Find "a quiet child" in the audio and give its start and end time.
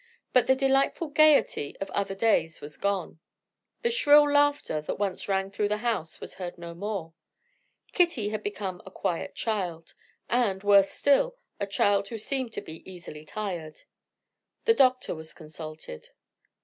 8.83-9.93